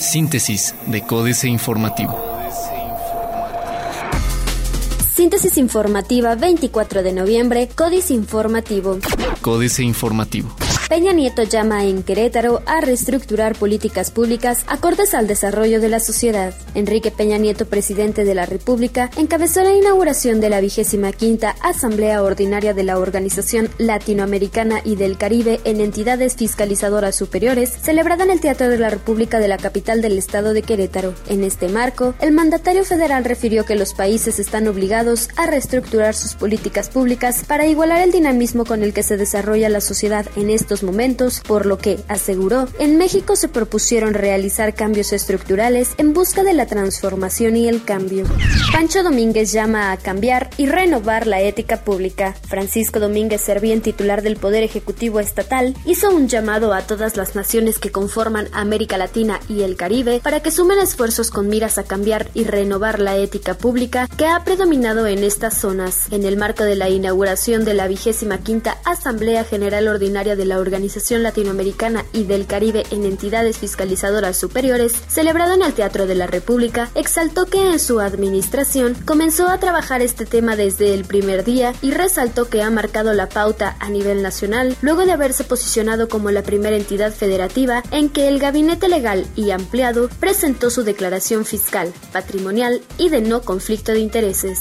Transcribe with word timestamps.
Síntesis 0.00 0.74
de 0.86 1.02
Códice 1.02 1.48
Informativo. 1.48 2.18
Síntesis 5.14 5.58
informativa 5.58 6.34
24 6.36 7.02
de 7.02 7.12
noviembre, 7.12 7.68
Códice 7.74 8.14
Informativo. 8.14 8.98
Códice 9.42 9.82
Informativo. 9.82 10.54
Peña 10.88 11.12
Nieto 11.12 11.42
llama 11.42 11.84
en 11.84 12.02
Querétaro 12.02 12.62
a 12.64 12.80
reestructurar 12.80 13.54
políticas 13.58 14.10
públicas 14.10 14.64
acordes 14.66 15.12
al 15.12 15.26
desarrollo 15.26 15.82
de 15.82 15.90
la 15.90 16.00
sociedad. 16.00 16.54
Enrique 16.74 17.10
Peña 17.10 17.36
Nieto, 17.36 17.66
presidente 17.66 18.24
de 18.24 18.34
la 18.34 18.46
República, 18.46 19.10
encabezó 19.18 19.62
la 19.62 19.74
inauguración 19.74 20.40
de 20.40 20.48
la 20.48 20.62
vigésima 20.62 21.12
quinta 21.12 21.56
Asamblea 21.60 22.22
Ordinaria 22.22 22.72
de 22.72 22.84
la 22.84 22.98
Organización 22.98 23.68
Latinoamericana 23.76 24.80
y 24.82 24.96
del 24.96 25.18
Caribe 25.18 25.60
en 25.64 25.82
entidades 25.82 26.36
fiscalizadoras 26.36 27.14
superiores, 27.14 27.70
celebrada 27.70 28.24
en 28.24 28.30
el 28.30 28.40
Teatro 28.40 28.70
de 28.70 28.78
la 28.78 28.88
República 28.88 29.40
de 29.40 29.48
la 29.48 29.58
capital 29.58 30.00
del 30.00 30.16
estado 30.16 30.54
de 30.54 30.62
Querétaro. 30.62 31.12
En 31.28 31.44
este 31.44 31.68
marco, 31.68 32.14
el 32.18 32.32
mandatario 32.32 32.84
federal 32.84 33.26
refirió 33.26 33.66
que 33.66 33.76
los 33.76 33.92
países 33.92 34.38
están 34.38 34.66
obligados 34.66 35.28
a 35.36 35.46
reestructurar 35.46 36.14
sus 36.14 36.32
políticas 36.32 36.88
públicas 36.88 37.44
para 37.46 37.66
igualar 37.66 38.00
el 38.00 38.10
dinamismo 38.10 38.64
con 38.64 38.82
el 38.82 38.94
que 38.94 39.02
se 39.02 39.18
desarrolla 39.18 39.68
la 39.68 39.82
sociedad 39.82 40.24
en 40.34 40.48
estos 40.48 40.77
momentos, 40.82 41.40
por 41.40 41.66
lo 41.66 41.78
que, 41.78 41.98
aseguró, 42.08 42.68
en 42.78 42.98
México 42.98 43.36
se 43.36 43.48
propusieron 43.48 44.14
realizar 44.14 44.74
cambios 44.74 45.12
estructurales 45.12 45.90
en 45.98 46.12
busca 46.12 46.42
de 46.42 46.54
la 46.54 46.66
transformación 46.66 47.56
y 47.56 47.68
el 47.68 47.84
cambio. 47.84 48.24
Pancho 48.72 49.02
Domínguez 49.02 49.52
llama 49.52 49.92
a 49.92 49.96
cambiar 49.96 50.50
y 50.56 50.66
renovar 50.66 51.26
la 51.26 51.40
ética 51.40 51.78
pública. 51.84 52.34
Francisco 52.46 53.00
Domínguez 53.00 53.40
Servién, 53.40 53.80
titular 53.80 54.22
del 54.22 54.36
Poder 54.36 54.62
Ejecutivo 54.62 55.20
Estatal, 55.20 55.76
hizo 55.84 56.10
un 56.10 56.28
llamado 56.28 56.72
a 56.72 56.82
todas 56.82 57.16
las 57.16 57.34
naciones 57.34 57.78
que 57.78 57.90
conforman 57.90 58.48
América 58.52 58.98
Latina 58.98 59.40
y 59.48 59.62
el 59.62 59.76
Caribe 59.76 60.20
para 60.22 60.40
que 60.40 60.50
sumen 60.50 60.78
esfuerzos 60.78 61.30
con 61.30 61.48
miras 61.48 61.78
a 61.78 61.84
cambiar 61.84 62.30
y 62.34 62.44
renovar 62.44 63.00
la 63.00 63.16
ética 63.16 63.54
pública 63.54 64.08
que 64.16 64.26
ha 64.26 64.44
predominado 64.44 65.06
en 65.06 65.24
estas 65.24 65.58
zonas. 65.58 66.06
En 66.10 66.24
el 66.24 66.36
marco 66.36 66.64
de 66.64 66.76
la 66.76 66.88
inauguración 66.88 67.64
de 67.64 67.74
la 67.74 67.88
vigésima 67.88 68.38
quinta 68.38 68.78
Asamblea 68.84 69.44
General 69.44 69.88
Ordinaria 69.88 70.36
de 70.36 70.44
la 70.44 70.58
Organización 70.68 71.22
Latinoamericana 71.22 72.04
y 72.12 72.24
del 72.24 72.46
Caribe 72.46 72.84
en 72.90 73.04
entidades 73.04 73.56
fiscalizadoras 73.56 74.36
superiores, 74.36 74.92
celebrado 75.08 75.54
en 75.54 75.62
el 75.62 75.72
Teatro 75.72 76.06
de 76.06 76.14
la 76.14 76.26
República, 76.26 76.90
exaltó 76.94 77.46
que 77.46 77.70
en 77.70 77.78
su 77.78 78.00
administración 78.00 78.94
comenzó 79.06 79.48
a 79.48 79.58
trabajar 79.58 80.02
este 80.02 80.26
tema 80.26 80.56
desde 80.56 80.92
el 80.92 81.04
primer 81.04 81.42
día 81.42 81.72
y 81.80 81.92
resaltó 81.92 82.50
que 82.50 82.62
ha 82.62 82.70
marcado 82.70 83.14
la 83.14 83.28
pauta 83.28 83.76
a 83.80 83.88
nivel 83.88 84.22
nacional 84.22 84.76
luego 84.82 85.06
de 85.06 85.12
haberse 85.12 85.44
posicionado 85.44 86.08
como 86.08 86.30
la 86.30 86.42
primera 86.42 86.76
entidad 86.76 87.12
federativa 87.12 87.82
en 87.90 88.10
que 88.10 88.28
el 88.28 88.38
Gabinete 88.38 88.88
Legal 88.88 89.26
y 89.36 89.50
Ampliado 89.50 90.10
presentó 90.20 90.68
su 90.68 90.82
declaración 90.84 91.44
fiscal, 91.44 91.92
patrimonial 92.12 92.82
y 92.98 93.08
de 93.08 93.22
no 93.22 93.40
conflicto 93.42 93.92
de 93.92 94.00
intereses. 94.00 94.60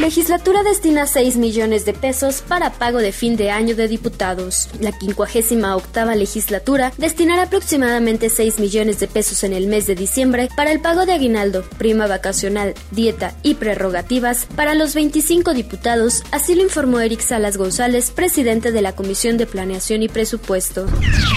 Legislatura 0.00 0.64
destina 0.64 1.06
6 1.06 1.36
millones 1.36 1.84
de 1.84 1.92
pesos 1.92 2.42
para 2.42 2.72
pago 2.72 2.98
de 2.98 3.12
fin 3.12 3.36
de 3.36 3.52
año 3.52 3.76
de 3.76 3.86
diputados. 3.86 4.68
La 4.80 4.90
58 4.90 6.14
legislatura 6.16 6.92
destinará 6.98 7.44
aproximadamente 7.44 8.28
6 8.28 8.58
millones 8.58 8.98
de 8.98 9.06
pesos 9.06 9.44
en 9.44 9.52
el 9.52 9.68
mes 9.68 9.86
de 9.86 9.94
diciembre 9.94 10.48
para 10.56 10.72
el 10.72 10.80
pago 10.80 11.06
de 11.06 11.12
aguinaldo, 11.12 11.62
prima 11.78 12.08
vacacional, 12.08 12.74
dieta 12.90 13.36
y 13.44 13.54
prerrogativas 13.54 14.48
para 14.56 14.74
los 14.74 14.94
25 14.94 15.54
diputados, 15.54 16.24
así 16.32 16.56
lo 16.56 16.62
informó 16.62 16.98
Eric 16.98 17.20
Salas 17.20 17.56
González, 17.56 18.10
presidente 18.10 18.72
de 18.72 18.82
la 18.82 18.96
Comisión 18.96 19.36
de 19.36 19.46
Planeación 19.46 20.02
y 20.02 20.08
Presupuesto. 20.08 20.86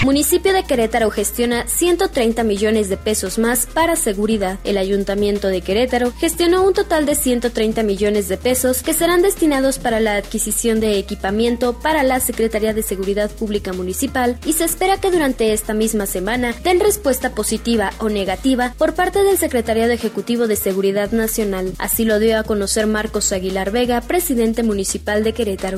Municipio 0.04 0.52
de 0.52 0.64
Querétaro 0.64 1.10
gestiona 1.10 1.68
130 1.68 2.42
millones 2.42 2.88
de 2.88 2.96
pesos 2.96 3.38
más 3.38 3.66
para 3.66 3.94
seguridad. 3.94 4.58
El 4.64 4.78
Ayuntamiento 4.78 5.46
de 5.46 5.60
Querétaro 5.60 6.12
gestionó 6.18 6.64
un 6.64 6.74
total 6.74 7.06
de 7.06 7.14
130 7.14 7.84
millones 7.84 8.28
de 8.28 8.36
pesos 8.36 8.47
que 8.48 8.94
serán 8.94 9.20
destinados 9.20 9.78
para 9.78 10.00
la 10.00 10.16
adquisición 10.16 10.80
de 10.80 10.98
equipamiento 10.98 11.78
para 11.80 12.02
la 12.02 12.18
Secretaría 12.18 12.72
de 12.72 12.82
Seguridad 12.82 13.30
Pública 13.30 13.74
Municipal 13.74 14.38
y 14.46 14.54
se 14.54 14.64
espera 14.64 14.98
que 14.98 15.10
durante 15.10 15.52
esta 15.52 15.74
misma 15.74 16.06
semana 16.06 16.54
den 16.64 16.80
respuesta 16.80 17.34
positiva 17.34 17.90
o 17.98 18.08
negativa 18.08 18.72
por 18.78 18.94
parte 18.94 19.22
del 19.22 19.36
Secretariado 19.36 19.92
Ejecutivo 19.92 20.46
de 20.46 20.56
Seguridad 20.56 21.10
Nacional. 21.10 21.74
Así 21.76 22.06
lo 22.06 22.18
dio 22.18 22.38
a 22.38 22.42
conocer 22.42 22.86
Marcos 22.86 23.32
Aguilar 23.32 23.70
Vega, 23.70 24.00
presidente 24.00 24.62
municipal 24.62 25.24
de 25.24 25.34
Querétaro. 25.34 25.76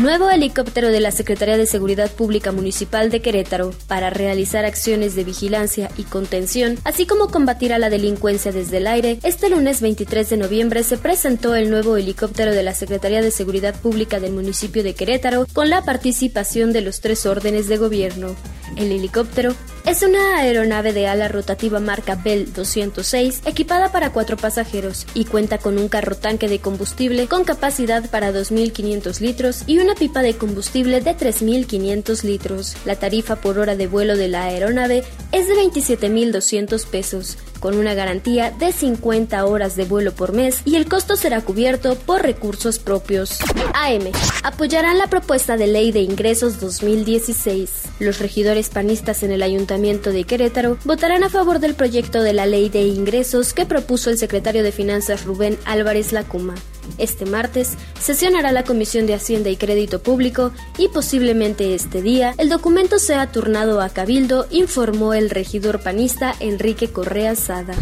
Nuevo 0.00 0.30
helicóptero 0.30 0.88
de 0.88 1.00
la 1.00 1.10
Secretaría 1.10 1.58
de 1.58 1.66
Seguridad 1.66 2.10
Pública 2.10 2.50
Municipal 2.50 3.10
de 3.10 3.20
Querétaro 3.20 3.74
para 3.88 4.08
realizar 4.08 4.64
acciones 4.64 5.16
de 5.16 5.24
vigilancia 5.24 5.90
y 5.98 6.04
contención, 6.04 6.78
así 6.84 7.04
como 7.04 7.28
combatir 7.28 7.74
a 7.74 7.78
la 7.78 7.90
delincuencia 7.90 8.52
desde 8.52 8.78
el 8.78 8.86
aire. 8.86 9.18
Este 9.22 9.50
lunes 9.50 9.82
23 9.82 10.30
de 10.30 10.36
noviembre 10.38 10.82
se 10.82 10.96
presentó 10.96 11.54
el 11.54 11.68
nuevo 11.68 11.98
helicóptero 11.98 12.05
helicóptero 12.06 12.52
de 12.52 12.62
la 12.62 12.72
Secretaría 12.72 13.20
de 13.20 13.32
Seguridad 13.32 13.74
Pública 13.74 14.20
del 14.20 14.32
municipio 14.32 14.84
de 14.84 14.94
Querétaro 14.94 15.44
con 15.52 15.68
la 15.70 15.82
participación 15.82 16.72
de 16.72 16.80
los 16.80 17.00
tres 17.00 17.26
órdenes 17.26 17.66
de 17.66 17.78
gobierno. 17.78 18.36
El 18.76 18.92
helicóptero 18.92 19.54
es 19.86 20.02
una 20.02 20.38
aeronave 20.38 20.92
de 20.92 21.06
ala 21.06 21.28
rotativa 21.28 21.78
marca 21.78 22.16
Bell 22.16 22.52
206 22.52 23.42
equipada 23.46 23.92
para 23.92 24.10
cuatro 24.10 24.36
pasajeros 24.36 25.06
y 25.14 25.26
cuenta 25.26 25.58
con 25.58 25.78
un 25.78 25.88
carro 25.88 26.16
tanque 26.16 26.48
de 26.48 26.58
combustible 26.58 27.28
con 27.28 27.44
capacidad 27.44 28.10
para 28.10 28.32
2.500 28.32 29.20
litros 29.20 29.62
y 29.68 29.78
una 29.78 29.94
pipa 29.94 30.22
de 30.22 30.36
combustible 30.36 31.00
de 31.00 31.16
3.500 31.16 32.24
litros. 32.24 32.76
La 32.84 32.96
tarifa 32.96 33.36
por 33.36 33.60
hora 33.60 33.76
de 33.76 33.86
vuelo 33.86 34.16
de 34.16 34.26
la 34.26 34.42
aeronave 34.46 35.04
es 35.30 35.46
de 35.46 35.54
27.200 35.54 36.84
pesos 36.86 37.38
con 37.60 37.78
una 37.78 37.94
garantía 37.94 38.50
de 38.50 38.72
50 38.72 39.46
horas 39.46 39.76
de 39.76 39.84
vuelo 39.84 40.12
por 40.12 40.32
mes 40.32 40.62
y 40.64 40.76
el 40.76 40.88
costo 40.88 41.16
será 41.16 41.40
cubierto 41.40 41.94
por 41.94 42.22
recursos 42.22 42.80
propios. 42.80 43.38
AM. 43.72 44.10
Apoyarán 44.42 44.98
la 44.98 45.06
propuesta 45.06 45.56
de 45.56 45.68
ley 45.68 45.92
de 45.92 46.00
ingresos 46.00 46.60
2016. 46.60 47.70
Los 48.00 48.18
regidores 48.18 48.68
panistas 48.68 49.22
en 49.22 49.32
el 49.32 49.42
Ayuntamiento 49.42 49.75
de 49.76 50.24
Querétaro 50.24 50.78
votarán 50.84 51.22
a 51.22 51.28
favor 51.28 51.58
del 51.58 51.74
proyecto 51.74 52.22
de 52.22 52.32
la 52.32 52.46
ley 52.46 52.70
de 52.70 52.82
ingresos 52.82 53.52
que 53.52 53.66
propuso 53.66 54.08
el 54.08 54.16
secretario 54.16 54.62
de 54.62 54.72
Finanzas 54.72 55.24
Rubén 55.24 55.58
Álvarez 55.66 56.12
Lacuma. 56.12 56.54
Este 56.98 57.26
martes 57.26 57.74
sesionará 58.00 58.52
la 58.52 58.64
Comisión 58.64 59.06
de 59.06 59.14
Hacienda 59.14 59.50
y 59.50 59.56
Crédito 59.56 60.02
Público 60.02 60.52
y 60.78 60.88
posiblemente 60.88 61.74
este 61.74 62.02
día 62.02 62.34
el 62.38 62.48
documento 62.48 62.98
sea 62.98 63.30
turnado 63.30 63.80
a 63.80 63.88
Cabildo, 63.88 64.46
informó 64.50 65.14
el 65.14 65.30
regidor 65.30 65.80
panista 65.80 66.34
Enrique 66.40 66.88
Correa 66.88 67.34
Sada. 67.36 67.74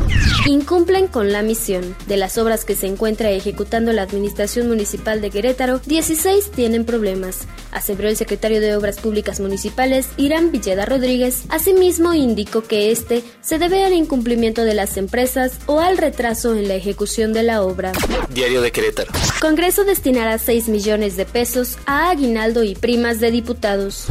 Incumplen 0.47 1.09
con 1.09 1.33
la 1.33 1.43
misión. 1.43 1.97
De 2.07 2.17
las 2.17 2.39
obras 2.39 2.65
que 2.65 2.77
se 2.77 2.87
encuentra 2.87 3.31
ejecutando 3.31 3.93
la 3.93 4.03
Administración 4.03 4.69
Municipal 4.69 5.21
de 5.21 5.31
Querétaro, 5.31 5.81
16 5.87 6.51
tienen 6.51 6.85
problemas, 6.85 7.47
aseveró 7.73 8.09
el 8.09 8.17
secretario 8.17 8.61
de 8.61 8.77
Obras 8.77 8.99
Públicas 8.99 9.41
Municipales, 9.41 10.09
Irán 10.17 10.53
Villeda 10.53 10.87
Rodríguez. 10.87 11.45
Asimismo, 11.49 12.15
indicó 12.15 12.63
que 12.63 12.91
este 12.91 13.23
se 13.41 13.59
debe 13.59 13.85
al 13.85 13.93
incumplimiento 13.93 14.65
de 14.65 14.75
las 14.75 14.97
empresas 14.97 15.53
o 15.67 15.81
al 15.81 15.99
retraso 15.99 16.55
en 16.55 16.69
la 16.69 16.75
ejecución 16.75 17.33
de 17.33 17.43
la 17.43 17.63
obra. 17.63 17.93
Diario 18.31 18.63
de 18.63 18.73
Querétaro. 18.73 18.94
Congreso 19.41 19.85
destinará 19.85 20.39
6 20.39 20.69
millones 20.69 21.17
de 21.17 21.25
pesos 21.25 21.79
a 21.87 22.11
aguinaldo 22.11 22.63
y 22.65 22.75
primas 22.75 23.21
de 23.21 23.31
diputados. 23.31 24.07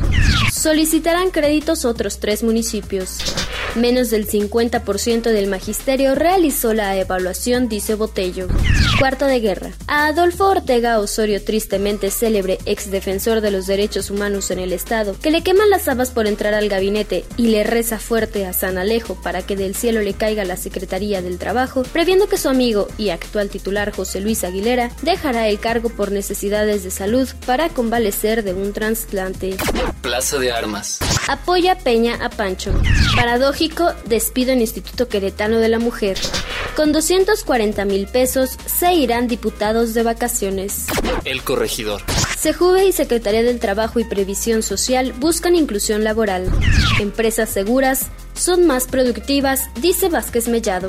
Solicitarán 0.52 1.32
créditos 1.32 1.86
otros 1.86 2.20
tres 2.20 2.44
municipios. 2.44 3.18
Menos 3.76 4.12
del 4.12 4.28
50% 4.28 5.24
del 5.24 5.48
magisterio 5.48 6.14
realizó 6.14 6.74
la 6.74 6.96
evaluación, 6.96 7.68
dice 7.70 7.96
Botello. 7.96 8.48
Cuarto 9.00 9.26
de 9.26 9.40
guerra. 9.40 9.72
A 9.88 10.08
Adolfo 10.08 10.46
Ortega 10.46 11.00
Osorio, 11.00 11.44
tristemente 11.44 12.12
célebre 12.12 12.60
ex 12.66 12.92
defensor 12.92 13.42
de 13.42 13.50
los 13.50 13.66
derechos 13.66 14.12
humanos 14.12 14.52
en 14.52 14.60
el 14.60 14.74
Estado, 14.74 15.16
que 15.20 15.32
le 15.32 15.42
queman 15.42 15.72
las 15.72 15.88
habas 15.88 16.12
por 16.12 16.28
entrar 16.28 16.54
al 16.54 16.70
gabinete 16.70 17.26
y 17.36 17.48
le 17.48 17.64
reza 17.64 17.98
fuerte 17.98 18.46
a 18.46 18.54
San 18.54 18.78
Alejo 18.78 19.16
para 19.22 19.42
que 19.42 19.56
del 19.56 19.76
cielo 19.76 20.02
le 20.02 20.14
caiga 20.14 20.46
la 20.46 20.56
Secretaría 20.56 21.24
del 21.24 21.40
Trabajo, 21.40 21.82
previendo 21.92 22.28
que 22.28 22.38
su 22.38 22.50
amigo 22.50 22.88
y 23.00 23.10
actual 23.10 23.50
titular 23.50 23.92
José 23.92 24.22
Luis 24.22 24.44
Aguilera 24.44 24.73
dejará 25.02 25.48
el 25.48 25.60
cargo 25.60 25.90
por 25.90 26.12
necesidades 26.12 26.84
de 26.84 26.92
salud 26.92 27.28
para 27.46 27.70
convalecer 27.70 28.44
de 28.44 28.54
un 28.54 28.74
trasplante. 28.74 29.58
Plaza 30.02 30.38
de 30.38 30.52
Armas. 30.52 31.00
Apoya 31.28 31.78
Peña 31.78 32.16
a 32.22 32.30
Pancho. 32.30 32.74
Paradójico, 33.16 33.92
despido 34.06 34.52
en 34.52 34.62
Instituto 34.62 35.08
Queretano 35.08 35.60
de 35.60 35.70
la 35.70 35.80
Mujer. 35.80 36.18
Con 36.76 36.92
240 36.92 37.86
mil 37.86 38.08
pesos 38.08 38.58
se 38.66 38.94
irán 38.94 39.28
diputados 39.28 39.94
de 39.94 40.04
vacaciones. 40.04 40.88
El 41.24 41.44
corregidor. 41.44 42.02
Sejuve 42.38 42.86
y 42.86 42.92
Secretaría 42.92 43.44
del 43.44 43.60
Trabajo 43.60 44.00
y 44.00 44.06
Previsión 44.06 44.64
Social 44.64 45.14
buscan 45.14 45.56
inclusión 45.56 46.04
laboral. 46.04 46.52
Empresas 47.00 47.50
seguras 47.50 48.08
son 48.34 48.66
más 48.66 48.88
productivas, 48.88 49.70
dice 49.82 50.10
Vázquez 50.10 50.48
Mellado. 50.48 50.88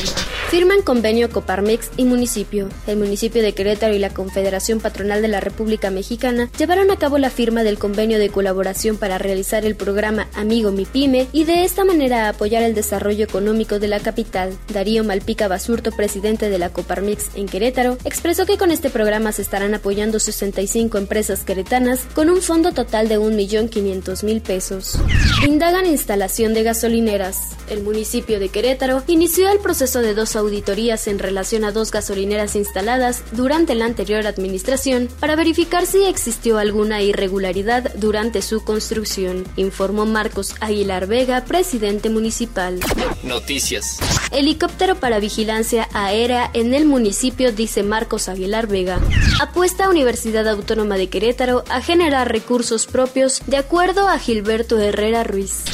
Firman 0.51 0.83
convenio 0.83 1.31
Coparmex 1.31 1.91
y 1.97 2.05
municipio. 2.05 2.69
El 2.87 2.97
municipio 2.97 3.43
de 3.43 3.55
Querétaro 3.55 3.95
y 3.95 3.99
la 3.99 4.11
Confederación 4.11 4.81
Patronal 4.81 5.23
de 5.23 5.29
la 5.29 5.41
República 5.41 5.91
Mexicana 5.91 6.51
llevaron 6.59 6.91
a 6.91 6.97
cabo 6.97 7.19
la 7.19 7.31
firma 7.31 7.65
del 7.65 7.79
convenio 7.79 8.19
de 8.19 8.29
colaboración 8.29 8.97
para 8.97 9.19
realizar 9.19 9.65
el 9.65 9.75
programa 9.75 10.29
Amigo 10.35 10.71
Mi 10.71 10.85
Pyme 10.85 11.29
y 11.33 11.45
de 11.45 11.65
esta 11.65 11.85
manera 11.85 12.29
apoyar 12.29 12.63
el 12.63 12.75
desarrollo 12.75 13.25
económico 13.25 13.79
de 13.79 13.89
la 13.89 14.01
capital. 14.01 14.57
Darío 14.73 15.05
Malpica 15.05 15.49
Basurto, 15.49 15.91
presidente 15.93 16.51
de 16.51 16.59
la 16.59 16.71
Coparmex 16.71 17.31
en 17.35 17.47
Querétaro, 17.47 17.99
expresó 18.05 18.47
que 18.47 18.59
con 18.59 18.71
este 18.71 18.91
programa 18.91 19.33
se 19.33 19.43
estarán 19.43 19.75
apoyando 19.75 20.19
65 20.19 20.99
empresas 20.99 21.45
queretanas 21.45 22.01
con 22.15 22.31
un 22.31 22.43
fondo 22.43 22.73
total 22.73 23.09
de 23.09 23.19
1.500.000 23.19 24.43
pesos. 24.43 24.99
Indagan 25.47 25.87
instalación 25.87 26.55
de 26.55 26.63
gasolineras. 26.63 27.34
El 27.69 27.83
municipio 27.83 28.39
de 28.39 28.51
Querétaro 28.51 29.03
inició 29.07 29.51
el 29.51 29.59
proceso 29.59 30.01
de 30.01 30.15
dos 30.15 30.37
auditorías 30.37 31.07
en 31.07 31.19
relación 31.19 31.65
a 31.65 31.73
dos 31.73 31.91
gasolineras 31.91 32.57
instaladas 32.57 33.23
durante 33.33 33.75
la 33.75 33.87
anterior 33.87 34.27
administración 34.27 35.09
para 35.19 35.35
verificar 35.35 35.87
si 35.87 36.05
existió 36.05 36.59
alguna 36.59 37.01
irregularidad 37.03 37.95
durante 37.95 38.43
su 38.43 38.63
construcción, 38.65 39.45
informó 39.57 40.05
Marcos 40.05 40.55
Aguilar 40.61 41.07
Vega, 41.07 41.45
presidente 41.47 42.11
municipal. 42.11 42.81
Noticias. 43.23 43.99
Helicóptero 44.31 44.97
para 44.97 45.19
vigilancia 45.19 45.89
aérea 45.95 46.51
en 46.53 46.75
el 46.75 46.85
municipio, 46.85 47.53
dice 47.53 47.83
Marcos 47.83 48.29
Aguilar 48.29 48.67
Vega. 48.67 49.01
Apuesta 49.41 49.87
a 49.87 49.91
Universidad 49.91 50.47
Autónoma 50.49 50.97
de 50.97 51.09
Querétaro 51.09 51.65
a 51.71 51.81
generar 51.81 52.31
recursos 52.31 52.87
propios 52.87 53.41
de 53.47 53.57
acuerdo 53.57 54.09
a 54.09 54.19
Gilberto 54.19 54.79
Herrera 54.79 55.25
Ruiz. 55.25 55.65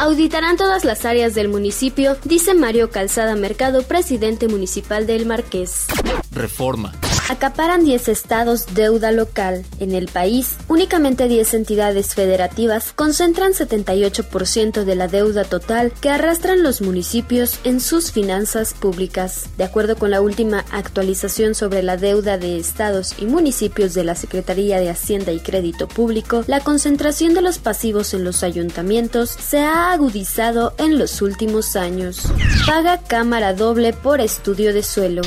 Auditarán 0.00 0.56
todas 0.56 0.86
las 0.86 1.04
áreas 1.04 1.34
del 1.34 1.50
municipio, 1.50 2.16
dice 2.24 2.54
Mario 2.54 2.88
Calzada 2.88 3.36
Mercado, 3.36 3.82
presidente 3.82 4.48
municipal 4.48 5.06
del 5.06 5.26
Marqués. 5.26 5.88
Reforma. 6.32 6.94
Acaparan 7.30 7.84
10 7.84 8.08
estados 8.08 8.74
deuda 8.74 9.12
local. 9.12 9.64
En 9.78 9.94
el 9.94 10.08
país, 10.08 10.56
únicamente 10.66 11.28
10 11.28 11.54
entidades 11.54 12.16
federativas 12.16 12.92
concentran 12.92 13.52
78% 13.52 14.82
de 14.82 14.96
la 14.96 15.06
deuda 15.06 15.44
total 15.44 15.92
que 16.00 16.10
arrastran 16.10 16.64
los 16.64 16.80
municipios 16.82 17.60
en 17.62 17.78
sus 17.78 18.10
finanzas 18.10 18.74
públicas. 18.74 19.48
De 19.56 19.62
acuerdo 19.62 19.94
con 19.94 20.10
la 20.10 20.20
última 20.20 20.64
actualización 20.72 21.54
sobre 21.54 21.84
la 21.84 21.96
deuda 21.96 22.36
de 22.36 22.58
estados 22.58 23.14
y 23.16 23.26
municipios 23.26 23.94
de 23.94 24.02
la 24.02 24.16
Secretaría 24.16 24.80
de 24.80 24.90
Hacienda 24.90 25.30
y 25.30 25.38
Crédito 25.38 25.86
Público, 25.86 26.42
la 26.48 26.58
concentración 26.58 27.32
de 27.34 27.42
los 27.42 27.58
pasivos 27.58 28.12
en 28.12 28.24
los 28.24 28.42
ayuntamientos 28.42 29.30
se 29.30 29.60
ha 29.60 29.92
agudizado 29.92 30.74
en 30.78 30.98
los 30.98 31.22
últimos 31.22 31.76
años. 31.76 32.22
Paga 32.66 32.98
cámara 33.04 33.54
doble 33.54 33.92
por 33.92 34.20
estudio 34.20 34.74
de 34.74 34.82
suelo 34.82 35.22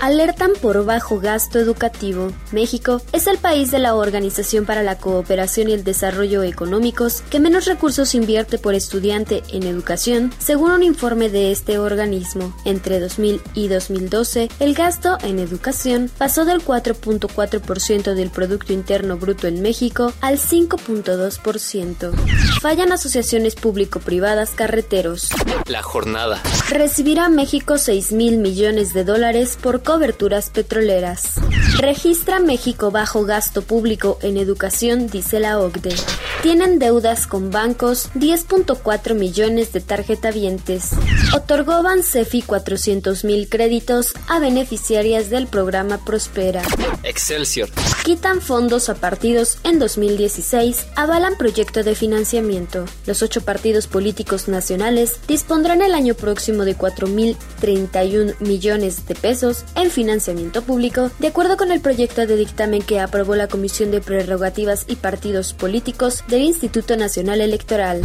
alertan 0.00 0.52
por 0.60 0.84
bajo 0.84 1.18
gasto 1.20 1.58
educativo. 1.58 2.32
México 2.52 3.02
es 3.12 3.26
el 3.26 3.38
país 3.38 3.70
de 3.70 3.78
la 3.78 3.94
Organización 3.94 4.64
para 4.64 4.82
la 4.82 4.98
Cooperación 4.98 5.68
y 5.68 5.72
el 5.72 5.84
Desarrollo 5.84 6.42
Económicos 6.42 7.22
que 7.30 7.40
menos 7.40 7.66
recursos 7.66 8.14
invierte 8.14 8.58
por 8.58 8.74
estudiante 8.74 9.42
en 9.52 9.64
educación, 9.64 10.32
según 10.38 10.70
un 10.70 10.82
informe 10.82 11.28
de 11.28 11.52
este 11.52 11.78
organismo. 11.78 12.54
Entre 12.64 13.00
2000 13.00 13.40
y 13.54 13.68
2012, 13.68 14.48
el 14.60 14.74
gasto 14.74 15.18
en 15.22 15.38
educación 15.38 16.10
pasó 16.16 16.44
del 16.44 16.64
4.4% 16.64 18.14
del 18.14 18.30
Producto 18.30 18.72
Interno 18.72 19.16
Bruto 19.16 19.46
en 19.46 19.62
México 19.62 20.12
al 20.20 20.38
5.2%. 20.38 22.12
Fallan 22.60 22.92
asociaciones 22.92 23.54
público-privadas 23.54 24.50
carreteros. 24.50 25.28
La 25.66 25.82
jornada. 25.82 26.40
Recibirá 26.70 27.28
México 27.28 27.78
6 27.78 28.12
mil 28.12 28.38
millones 28.38 28.94
de 28.94 29.04
dólares 29.04 29.58
por 29.60 29.82
coberturas 29.88 30.50
petroleras. 30.50 31.36
Registra 31.78 32.40
México 32.40 32.90
bajo 32.90 33.24
gasto 33.24 33.62
público 33.62 34.18
en 34.20 34.36
educación, 34.36 35.06
dice 35.06 35.40
la 35.40 35.58
OCDE. 35.60 35.96
Tienen 36.42 36.78
deudas 36.78 37.26
con 37.26 37.50
bancos 37.50 38.10
10.4 38.12 39.14
millones 39.14 39.72
de 39.72 39.80
tarjetavientes. 39.80 40.90
Otorgó 41.34 41.82
Bansefi 41.82 42.42
400 42.42 43.24
mil 43.24 43.48
créditos 43.48 44.12
a 44.28 44.38
beneficiarias 44.38 45.30
del 45.30 45.46
programa 45.46 46.04
Prospera. 46.04 46.60
Excelsior. 47.02 47.70
Quitan 48.04 48.42
fondos 48.42 48.90
a 48.90 48.94
partidos 48.94 49.56
en 49.64 49.78
2016, 49.78 50.86
avalan 50.96 51.36
proyecto 51.38 51.82
de 51.82 51.94
financiamiento. 51.94 52.84
Los 53.06 53.22
ocho 53.22 53.40
partidos 53.40 53.86
políticos 53.86 54.48
nacionales 54.48 55.18
dispondrán 55.26 55.80
el 55.80 55.94
año 55.94 56.12
próximo 56.12 56.66
de 56.66 56.76
4.031 56.76 58.38
millones 58.40 59.06
de 59.06 59.14
pesos 59.14 59.64
en 59.78 59.90
financiamiento 59.90 60.62
público, 60.62 61.10
de 61.18 61.28
acuerdo 61.28 61.56
con 61.56 61.70
el 61.70 61.80
proyecto 61.80 62.26
de 62.26 62.36
dictamen 62.36 62.82
que 62.82 63.00
aprobó 63.00 63.36
la 63.36 63.48
Comisión 63.48 63.90
de 63.90 64.00
Prerrogativas 64.00 64.84
y 64.88 64.96
Partidos 64.96 65.52
Políticos 65.52 66.24
del 66.28 66.42
Instituto 66.42 66.96
Nacional 66.96 67.40
Electoral. 67.40 68.02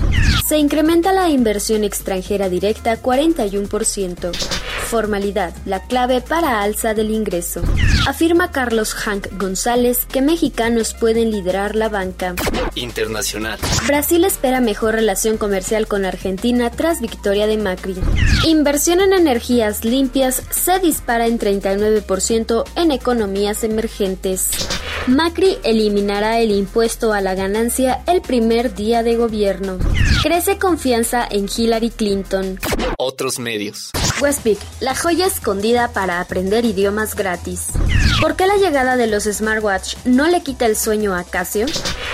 Se 0.47 0.57
incrementa 0.57 1.13
la 1.13 1.29
inversión 1.29 1.83
extranjera 1.83 2.49
directa 2.49 3.01
41%. 3.01 4.31
Formalidad, 4.83 5.55
la 5.65 5.79
clave 5.87 6.21
para 6.21 6.61
alza 6.61 6.93
del 6.93 7.09
ingreso. 7.09 7.63
Afirma 8.07 8.51
Carlos 8.51 8.93
Hank 8.93 9.27
González 9.39 10.05
que 10.05 10.21
mexicanos 10.21 10.93
pueden 10.93 11.31
liderar 11.31 11.75
la 11.75 11.89
banca. 11.89 12.35
Internacional. 12.75 13.57
Brasil 13.87 14.23
espera 14.23 14.61
mejor 14.61 14.93
relación 14.93 15.37
comercial 15.37 15.87
con 15.87 16.05
Argentina 16.05 16.69
tras 16.69 17.01
victoria 17.01 17.47
de 17.47 17.57
Macri. 17.57 17.95
Inversión 18.45 19.01
en 19.01 19.13
energías 19.13 19.83
limpias 19.83 20.43
se 20.51 20.77
dispara 20.79 21.25
en 21.25 21.39
39% 21.63 22.63
en 22.75 22.91
economías 22.91 23.63
emergentes. 23.63 24.49
Macri 25.07 25.57
eliminará 25.63 26.39
el 26.39 26.51
impuesto 26.51 27.13
a 27.13 27.21
la 27.21 27.35
ganancia 27.35 28.03
el 28.07 28.21
primer 28.21 28.75
día 28.75 29.03
de 29.03 29.17
gobierno. 29.17 29.77
Crece 30.21 30.57
confianza 30.57 31.27
en 31.29 31.49
Hillary 31.53 31.89
Clinton. 31.89 32.59
Otros 32.97 33.39
medios. 33.39 33.91
Westpick, 34.21 34.59
la 34.79 34.95
joya 34.95 35.25
escondida 35.25 35.89
para 35.91 36.21
aprender 36.21 36.63
idiomas 36.63 37.15
gratis. 37.15 37.67
¿Por 38.21 38.35
qué 38.35 38.47
la 38.47 38.55
llegada 38.55 38.95
de 38.95 39.07
los 39.07 39.23
smartwatch 39.23 39.95
no 40.05 40.27
le 40.27 40.41
quita 40.41 40.65
el 40.65 40.77
sueño 40.77 41.15
a 41.15 41.23
Casio? 41.23 41.65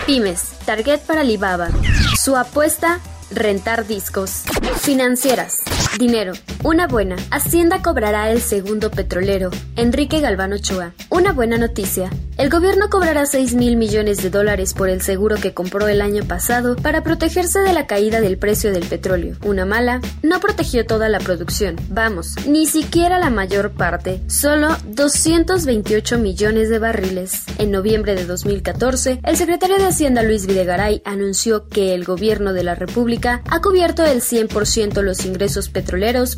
Pymes, 0.08 0.42
Target 0.66 1.02
para 1.02 1.22
Alibaba. 1.22 1.70
Su 2.18 2.36
apuesta, 2.36 3.00
rentar 3.30 3.86
discos. 3.86 4.44
Financieras. 4.82 5.58
Dinero. 5.98 6.34
Una 6.64 6.88
buena. 6.88 7.16
Hacienda 7.32 7.82
cobrará 7.82 8.32
el 8.32 8.42
segundo 8.42 8.92
petrolero. 8.92 9.50
Enrique 9.76 10.22
Galván 10.22 10.54
Ochoa. 10.54 10.94
Una 11.10 11.34
buena 11.34 11.58
noticia. 11.58 12.10
El 12.38 12.50
gobierno 12.50 12.90
cobrará 12.90 13.26
6 13.26 13.56
mil 13.56 13.76
millones 13.76 14.24
de 14.24 14.30
dólares 14.30 14.74
por 14.74 14.88
el 14.88 15.02
seguro 15.02 15.36
que 15.36 15.54
compró 15.54 15.90
el 15.90 16.00
año 16.00 16.24
pasado 16.24 16.78
para 16.78 17.04
protegerse 17.04 17.60
de 17.60 17.74
la 17.74 17.86
caída 17.86 18.22
del 18.22 18.38
precio 18.38 18.72
del 18.72 18.86
petróleo. 18.88 19.36
Una 19.44 19.66
mala, 19.66 20.00
no 20.24 20.40
protegió 20.40 20.86
toda 20.86 21.10
la 21.10 21.20
producción. 21.20 21.76
Vamos, 21.90 22.36
ni 22.48 22.66
siquiera 22.66 23.20
la 23.20 23.30
mayor 23.30 23.72
parte. 23.72 24.22
Solo 24.28 24.70
228 24.88 26.18
millones 26.18 26.70
de 26.70 26.80
barriles. 26.80 27.44
En 27.58 27.72
noviembre 27.72 28.16
de 28.16 28.26
2014, 28.26 29.20
el 29.22 29.36
secretario 29.36 29.78
de 29.78 29.88
Hacienda 29.88 30.24
Luis 30.24 30.48
Videgaray 30.48 31.02
anunció 31.04 31.68
que 31.68 31.94
el 31.94 32.06
gobierno 32.06 32.54
de 32.54 32.64
la 32.64 32.76
República 32.76 33.42
ha 33.50 33.60
cubierto 33.60 34.06
el 34.06 34.22
100% 34.22 35.02
los 35.02 35.26
ingresos 35.26 35.68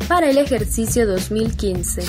para 0.08 0.30
el 0.30 0.38
ejercicio 0.38 1.06
2015. 1.06 2.02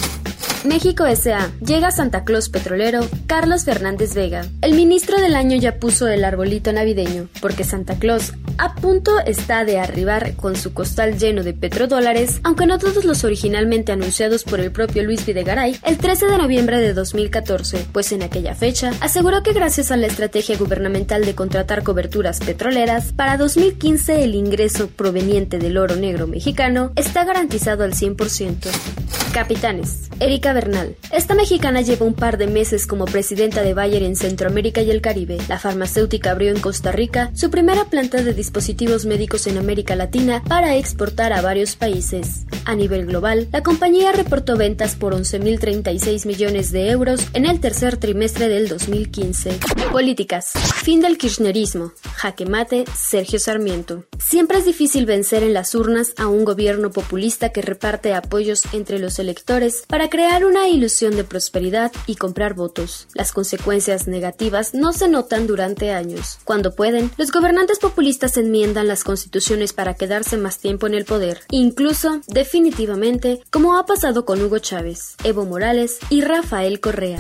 México 0.66 1.06
S.A. 1.06 1.52
Llega 1.60 1.92
Santa 1.92 2.24
Claus 2.24 2.50
Petrolero, 2.50 3.02
Carlos 3.28 3.66
Fernández 3.66 4.14
Vega. 4.14 4.46
El 4.62 4.76
ministro 4.76 5.20
del 5.20 5.36
año 5.36 5.58
ya 5.58 5.80
puso 5.80 6.08
el 6.08 6.24
arbolito 6.24 6.72
navideño, 6.72 7.28
porque 7.42 7.64
Santa 7.64 7.96
Claus 7.96 8.34
a 8.58 8.76
punto 8.76 9.20
está 9.26 9.66
de 9.66 9.80
arribar 9.80 10.36
con 10.36 10.56
su 10.56 10.74
costal 10.74 11.18
lleno 11.18 11.44
de 11.44 11.54
petrodólares, 11.54 12.40
aunque 12.44 12.66
no 12.66 12.78
todos 12.78 13.06
los 13.06 13.24
originalmente 13.24 13.92
anunciados 13.92 14.44
por 14.44 14.60
el 14.60 14.72
propio 14.72 15.04
Luis 15.04 15.26
Videgaray, 15.26 15.78
el 15.84 15.98
13 15.98 16.28
de 16.28 16.38
noviembre 16.38 16.80
de 16.80 16.94
2014, 16.94 17.88
pues 17.92 18.12
en 18.12 18.24
aquella 18.24 18.56
fecha 18.56 18.92
aseguró 19.00 19.44
que 19.44 19.54
gracias 19.54 19.92
a 19.92 19.98
la 19.98 20.08
estrategia 20.08 20.58
gubernamental 20.58 21.26
de 21.26 21.36
contratar 21.36 21.84
coberturas 21.84 22.40
petroleras, 22.40 23.12
para 23.14 23.38
2015 23.38 24.24
el 24.24 24.36
ingreso 24.36 24.88
proveniente 24.88 25.60
del 25.60 25.78
oro 25.78 25.96
negro 25.96 26.28
mexicano 26.28 26.92
está 26.96 27.24
garantizado 27.24 27.84
al 27.84 27.94
100%. 27.94 29.03
Capitanes. 29.34 30.12
Erika 30.20 30.54
Bernal. 30.54 30.96
Esta 31.12 31.34
mexicana 31.34 31.82
lleva 31.82 32.06
un 32.06 32.14
par 32.14 32.38
de 32.38 32.46
meses 32.46 32.86
como 32.86 33.06
presidenta 33.06 33.64
de 33.64 33.74
Bayer 33.74 34.04
en 34.04 34.16
Centroamérica 34.16 34.82
y 34.84 34.92
el 34.92 35.02
Caribe. 35.02 35.40
La 35.50 35.58
farmacéutica 35.58 36.32
abrió 36.32 36.52
en 36.52 36.62
Costa 36.62 36.92
Rica 36.92 37.32
su 37.34 37.50
primera 37.50 37.86
planta 37.86 38.22
de 38.22 38.34
dispositivos 38.36 39.06
médicos 39.06 39.48
en 39.48 39.58
América 39.58 39.96
Latina 39.96 40.44
para 40.48 40.76
exportar 40.76 41.34
a 41.34 41.42
varios 41.42 41.76
países. 41.76 42.46
A 42.66 42.76
nivel 42.76 43.06
global, 43.06 43.50
la 43.52 43.62
compañía 43.62 44.14
reportó 44.14 44.56
ventas 44.56 44.96
por 44.96 45.14
11.036 45.14 46.26
millones 46.26 46.72
de 46.72 46.90
euros 46.90 47.28
en 47.34 47.46
el 47.46 47.60
tercer 47.60 47.98
trimestre 47.98 48.48
del 48.48 48.70
2015. 48.70 49.60
Políticas. 49.92 50.52
Fin 50.84 51.02
del 51.02 51.18
kirchnerismo. 51.18 51.92
Jaque 52.16 52.46
mate, 52.46 52.86
Sergio 52.96 53.38
Sarmiento. 53.40 54.06
Siempre 54.18 54.60
es 54.60 54.66
difícil 54.66 55.06
vencer 55.06 55.44
en 55.44 55.54
las 55.54 55.76
urnas 55.76 56.14
a 56.18 56.28
un 56.28 56.46
gobierno 56.46 56.92
populista 56.92 57.50
que 57.50 57.62
reparte 57.62 58.14
apoyos 58.14 58.64
entre 58.74 58.98
los 58.98 59.20
electores 59.20 59.84
para 59.88 60.10
crear 60.10 60.46
una 60.46 60.70
ilusión 60.70 61.16
de 61.18 61.26
prosperidad 61.26 61.92
y 62.08 62.16
comprar 62.16 62.54
votos. 62.54 63.08
Las 63.14 63.34
consecuencias 63.34 64.08
negativas 64.08 64.74
no 64.74 64.94
se 64.94 65.10
notan 65.10 65.48
durante 65.48 65.92
años. 65.92 66.40
Cuando 66.46 66.74
pueden, 66.74 67.12
los 67.18 67.32
gobernantes 67.32 67.80
populistas 67.80 68.38
enmiendan 68.38 68.88
las 68.88 69.04
constituciones 69.04 69.74
para 69.74 69.96
quedarse 69.96 70.38
más 70.38 70.60
tiempo 70.60 70.88
en 70.88 70.94
el 70.94 71.06
poder, 71.06 71.42
incluso, 71.52 72.22
definitivamente, 72.54 73.42
como 73.50 73.80
ha 73.80 73.86
pasado 73.88 74.26
con 74.26 74.40
Hugo 74.40 74.60
Chávez, 74.60 75.16
Evo 75.24 75.44
Morales 75.44 75.98
y 76.12 76.22
Rafael 76.22 76.80
Correa. 76.80 77.18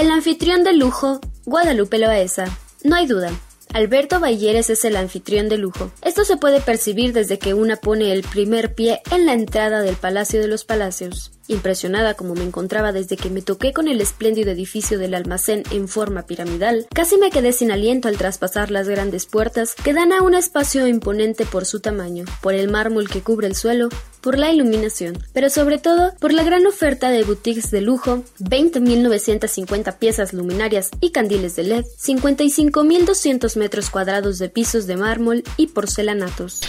El 0.00 0.12
anfitrión 0.12 0.62
de 0.62 0.74
lujo, 0.74 1.20
Guadalupe 1.44 1.98
Loaesa. 1.98 2.44
No 2.84 2.94
hay 2.94 3.08
duda, 3.08 3.32
Alberto 3.74 4.20
Balleres 4.20 4.70
es 4.70 4.84
el 4.84 4.94
anfitrión 4.96 5.48
de 5.48 5.58
lujo. 5.58 5.90
Esto 6.02 6.24
se 6.24 6.36
puede 6.36 6.60
percibir 6.60 7.12
desde 7.12 7.38
que 7.38 7.52
una 7.52 7.76
pone 7.76 8.12
el 8.12 8.22
primer 8.22 8.74
pie 8.74 9.02
en 9.10 9.26
la 9.26 9.32
entrada 9.32 9.82
del 9.82 9.96
Palacio 9.96 10.40
de 10.40 10.48
los 10.48 10.64
Palacios. 10.64 11.32
Impresionada 11.48 12.14
como 12.14 12.34
me 12.34 12.44
encontraba 12.44 12.92
desde 12.92 13.16
que 13.16 13.28
me 13.28 13.42
toqué 13.42 13.72
con 13.72 13.86
el 13.88 14.00
espléndido 14.00 14.50
edificio 14.50 14.98
del 14.98 15.14
almacén 15.14 15.62
en 15.70 15.88
forma 15.88 16.26
piramidal, 16.26 16.86
casi 16.94 17.18
me 17.18 17.30
quedé 17.30 17.52
sin 17.52 17.70
aliento 17.70 18.08
al 18.08 18.16
traspasar 18.16 18.70
las 18.70 18.88
grandes 18.88 19.26
puertas 19.26 19.74
que 19.74 19.92
dan 19.92 20.12
a 20.12 20.22
un 20.22 20.34
espacio 20.34 20.86
imponente 20.86 21.44
por 21.44 21.66
su 21.66 21.80
tamaño, 21.80 22.24
por 22.40 22.54
el 22.54 22.70
mármol 22.70 23.08
que 23.08 23.20
cubre 23.20 23.46
el 23.46 23.56
suelo, 23.56 23.90
por 24.26 24.40
la 24.40 24.50
iluminación, 24.50 25.16
pero 25.32 25.48
sobre 25.50 25.78
todo 25.78 26.12
por 26.18 26.32
la 26.32 26.42
gran 26.42 26.66
oferta 26.66 27.10
de 27.10 27.22
boutiques 27.22 27.70
de 27.70 27.80
lujo, 27.80 28.24
20.950 28.40 29.98
piezas 29.98 30.32
luminarias 30.32 30.90
y 31.00 31.10
candiles 31.10 31.54
de 31.54 31.62
LED, 31.62 31.84
55.200 31.84 33.56
metros 33.56 33.88
cuadrados 33.88 34.40
de 34.40 34.48
pisos 34.48 34.88
de 34.88 34.96
mármol 34.96 35.44
y 35.56 35.68
porcelanatos. 35.68 36.62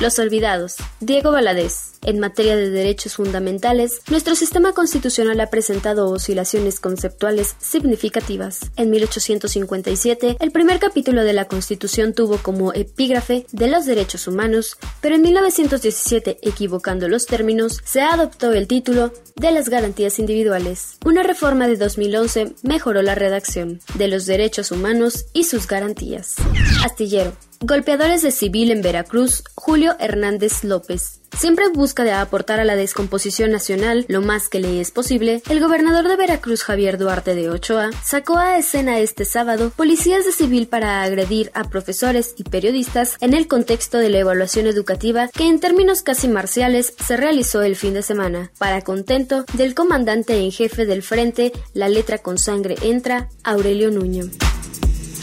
Los 0.00 0.20
olvidados. 0.20 0.76
Diego 1.00 1.32
Valadez. 1.32 1.90
En 2.02 2.18
materia 2.18 2.56
de 2.56 2.70
derechos 2.70 3.16
fundamentales, 3.16 4.00
nuestro 4.08 4.34
sistema 4.34 4.72
constitucional 4.72 5.38
ha 5.40 5.50
presentado 5.50 6.08
oscilaciones 6.08 6.80
conceptuales 6.80 7.56
significativas. 7.58 8.70
En 8.76 8.88
1857, 8.88 10.38
el 10.40 10.50
primer 10.50 10.78
capítulo 10.78 11.24
de 11.24 11.34
la 11.34 11.44
Constitución 11.44 12.14
tuvo 12.14 12.38
como 12.38 12.72
epígrafe 12.72 13.44
de 13.52 13.68
los 13.68 13.84
derechos 13.84 14.26
humanos, 14.26 14.78
pero 15.02 15.16
en 15.16 15.22
1917, 15.22 16.38
equivocando 16.40 16.99
los 17.08 17.26
términos, 17.26 17.80
se 17.84 18.00
adoptó 18.00 18.52
el 18.52 18.66
título 18.66 19.12
de 19.36 19.50
las 19.52 19.68
garantías 19.68 20.18
individuales. 20.18 20.98
Una 21.04 21.22
reforma 21.22 21.66
de 21.66 21.76
2011 21.76 22.54
mejoró 22.62 23.02
la 23.02 23.14
redacción 23.14 23.80
de 23.94 24.08
los 24.08 24.26
derechos 24.26 24.70
humanos 24.70 25.26
y 25.32 25.44
sus 25.44 25.66
garantías. 25.66 26.36
Astillero. 26.84 27.49
Golpeadores 27.62 28.22
de 28.22 28.30
civil 28.30 28.70
en 28.70 28.80
Veracruz, 28.80 29.44
Julio 29.54 29.94
Hernández 29.98 30.64
López. 30.64 31.20
Siempre 31.38 31.66
en 31.66 31.74
busca 31.74 32.04
de 32.04 32.12
aportar 32.12 32.58
a 32.58 32.64
la 32.64 32.74
descomposición 32.74 33.52
nacional 33.52 34.06
lo 34.08 34.22
más 34.22 34.48
que 34.48 34.60
le 34.60 34.80
es 34.80 34.90
posible, 34.90 35.42
el 35.50 35.60
gobernador 35.60 36.08
de 36.08 36.16
Veracruz 36.16 36.62
Javier 36.62 36.96
Duarte 36.96 37.34
de 37.34 37.50
Ochoa 37.50 37.90
sacó 38.02 38.38
a 38.38 38.56
escena 38.56 38.98
este 38.98 39.26
sábado 39.26 39.72
policías 39.76 40.24
de 40.24 40.32
civil 40.32 40.68
para 40.68 41.02
agredir 41.02 41.50
a 41.52 41.64
profesores 41.64 42.32
y 42.38 42.44
periodistas 42.44 43.18
en 43.20 43.34
el 43.34 43.46
contexto 43.46 43.98
de 43.98 44.08
la 44.08 44.20
evaluación 44.20 44.66
educativa 44.66 45.28
que 45.28 45.46
en 45.46 45.60
términos 45.60 46.00
casi 46.00 46.28
marciales 46.28 46.94
se 46.98 47.18
realizó 47.18 47.60
el 47.60 47.76
fin 47.76 47.92
de 47.92 48.02
semana. 48.02 48.50
Para 48.56 48.80
contento 48.80 49.44
del 49.52 49.74
comandante 49.74 50.38
en 50.38 50.50
jefe 50.50 50.86
del 50.86 51.02
frente, 51.02 51.52
la 51.74 51.90
letra 51.90 52.16
con 52.16 52.38
sangre 52.38 52.76
entra, 52.80 53.28
Aurelio 53.44 53.90
Nuño. 53.90 54.30